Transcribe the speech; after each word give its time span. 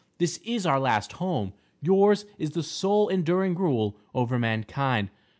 This 0.17 0.39
is 0.43 0.65
our 0.65 0.79
last 0.79 1.11
home, 1.11 1.53
yours 1.79 2.25
is 2.39 2.49
the 2.49 2.63
sole 2.63 3.07
enduring 3.07 3.53
rule 3.53 3.95
over 4.15 4.39
mankind. 4.39 5.11